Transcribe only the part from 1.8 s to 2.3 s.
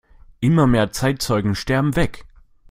weg.